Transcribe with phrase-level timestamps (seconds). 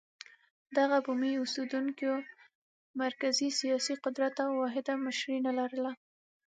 [0.75, 2.11] دغو بومي اوسېدونکو
[3.03, 5.91] مرکزي سیاسي قدرت او واحده مشري نه لرله.